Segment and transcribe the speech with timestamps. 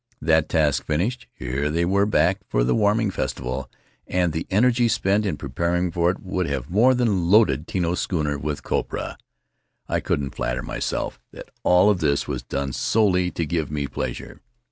[0.19, 3.69] That task finished, here they were back for the warming festival,
[4.07, 8.35] and the energy spent in preparing for it would have more than loaded Tino's schooner
[8.39, 9.15] with copra.
[9.87, 14.41] I couldn't flatter myself that all of this was done solely to give me pleasure.